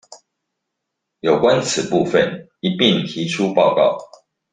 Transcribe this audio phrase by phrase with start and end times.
[1.19, 3.99] 有關此部分一併提出報告